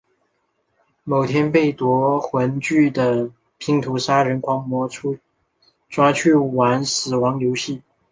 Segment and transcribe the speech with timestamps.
[1.03, 4.89] 某天被夺魂锯的拼图杀人魔
[5.91, 7.83] 抓去玩死亡游戏。